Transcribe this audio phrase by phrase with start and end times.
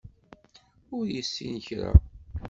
[0.97, 1.91] Ur yessin kra.